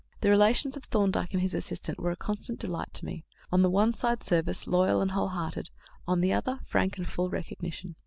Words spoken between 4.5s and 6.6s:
loyal and whole hearted; on the other,